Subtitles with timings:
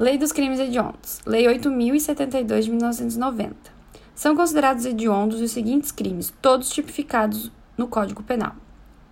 [0.00, 1.20] Lei dos Crimes Hediondos.
[1.26, 3.54] Lei 8072 de 1990.
[4.14, 8.56] São considerados hediondos os seguintes crimes, todos tipificados no Código Penal.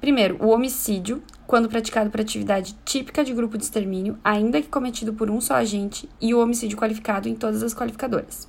[0.00, 5.12] Primeiro, o homicídio, quando praticado por atividade típica de grupo de extermínio, ainda que cometido
[5.12, 8.48] por um só agente, e o homicídio qualificado em todas as qualificadoras.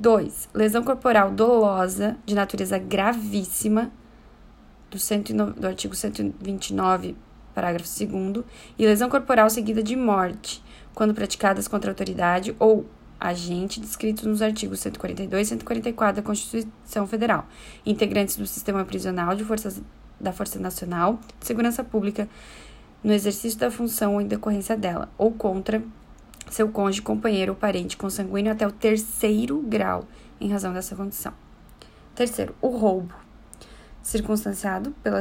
[0.00, 0.48] 2.
[0.52, 3.92] Lesão corporal dolosa de natureza gravíssima,
[4.90, 7.14] do, do artigo 129,
[7.58, 8.44] parágrafo 2,
[8.78, 10.62] e lesão corporal seguida de morte,
[10.94, 12.86] quando praticadas contra a autoridade ou
[13.18, 17.48] agente descritos nos artigos 142 e 144 da Constituição Federal,
[17.84, 19.82] integrantes do sistema prisional de forças
[20.20, 22.28] da Força Nacional de Segurança Pública
[23.02, 25.82] no exercício da função ou em decorrência dela, ou contra
[26.48, 30.06] seu cônjuge, companheiro ou parente consanguíneo até o terceiro grau,
[30.40, 31.32] em razão dessa condição.
[32.14, 33.14] Terceiro, o roubo,
[34.00, 35.20] circunstanciado pela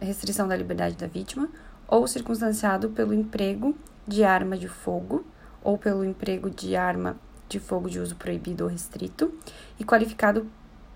[0.00, 1.48] restrição da liberdade da vítima
[1.86, 5.24] ou circunstanciado pelo emprego de arma de fogo
[5.62, 7.16] ou pelo emprego de arma
[7.48, 9.32] de fogo de uso proibido ou restrito
[9.78, 10.46] e qualificado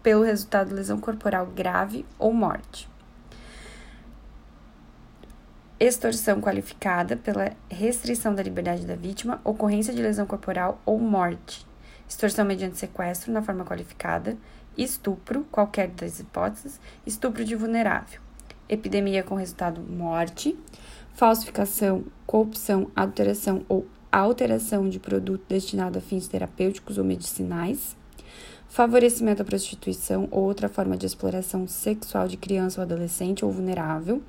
[0.03, 2.89] pelo resultado de lesão corporal grave ou morte.
[5.79, 11.67] Extorsão qualificada pela restrição da liberdade da vítima, ocorrência de lesão corporal ou morte.
[12.09, 14.37] Extorsão mediante sequestro na forma qualificada,
[14.79, 18.24] estupro, qualquer das hipóteses, estupro de vulnerável.
[18.69, 20.57] Epidemia com resultado morte,
[21.13, 27.97] falsificação, corrupção, adulteração ou alteração de produto destinado a fins terapêuticos ou medicinais,
[28.69, 34.23] favorecimento à prostituição ou outra forma de exploração sexual de criança ou adolescente ou vulnerável,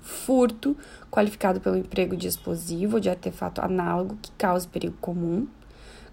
[0.00, 0.76] furto,
[1.10, 5.46] qualificado pelo emprego de explosivo ou de artefato análogo que cause perigo comum.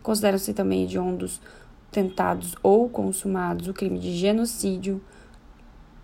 [0.01, 1.41] Consideram-se também hediondos
[1.91, 5.01] tentados ou consumados o crime de genocídio,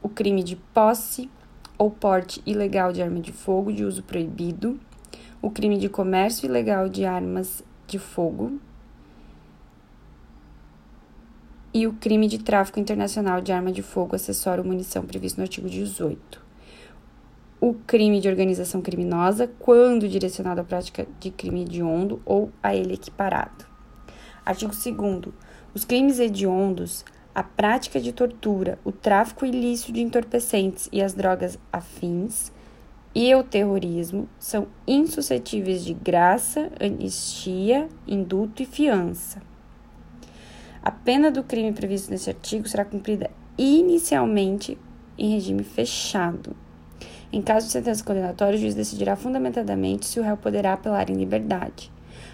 [0.04, 1.30] o crime de posse
[1.78, 4.78] ou porte ilegal de arma de fogo de uso proibido,
[5.42, 8.60] o crime de comércio ilegal de armas de fogo
[11.74, 15.44] e o crime de tráfico internacional de arma de fogo, acessório ou munição previsto no
[15.44, 16.44] artigo 18.
[17.60, 22.94] O crime de organização criminosa, quando direcionado à prática de crime hediondo ou a ele
[22.94, 23.66] equiparado.
[24.46, 25.34] Artigo 2
[25.74, 31.58] Os crimes hediondos a prática de tortura, o tráfico ilícito de entorpecentes e as drogas
[31.72, 32.52] afins
[33.16, 39.42] e o terrorismo são insuscetíveis de graça, anistia, induto e fiança.
[40.82, 44.78] A pena do crime previsto nesse artigo será cumprida inicialmente
[45.18, 46.56] em regime fechado.
[47.32, 51.16] Em caso de sentença condenatória, o juiz decidirá fundamentadamente se o réu poderá apelar em
[51.16, 51.92] liberdade.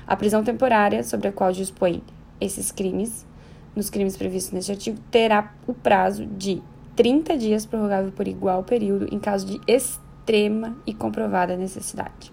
[0.08, 2.02] A prisão temporária, sobre a qual dispõe
[2.42, 3.26] esses crimes,
[3.76, 6.62] nos crimes previstos neste artigo terá o prazo de
[6.96, 12.32] 30 dias prorrogável por igual período em caso de extrema e comprovada necessidade.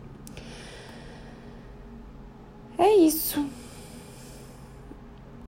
[2.79, 3.47] É isso.